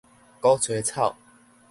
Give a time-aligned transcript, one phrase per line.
[0.39, 1.15] 鼓吹草